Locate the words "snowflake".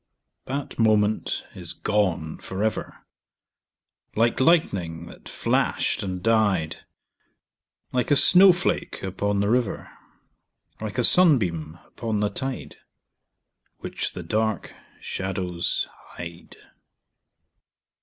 8.15-9.03